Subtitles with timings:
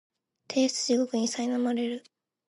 [0.47, 2.03] 提出地獄にさいなまれる